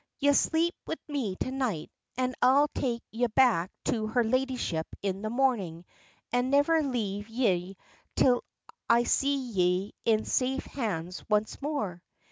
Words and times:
Ye'll 0.19 0.33
sleep 0.33 0.73
wid 0.87 0.97
me 1.07 1.35
to 1.41 1.51
night, 1.51 1.91
an' 2.17 2.33
I'll 2.41 2.67
take 2.69 3.03
ye 3.11 3.27
back 3.27 3.71
to 3.85 4.07
her 4.07 4.23
ladyship 4.23 4.87
in 5.03 5.21
the 5.21 5.29
morning, 5.29 5.85
an' 6.31 6.49
never 6.49 6.81
leave 6.81 7.29
ye 7.29 7.77
till 8.15 8.43
I 8.89 9.03
see 9.03 9.35
ye 9.35 9.93
in 10.03 10.25
safe 10.25 10.65
hands 10.65 11.23
once 11.29 11.61
more. 11.61 12.01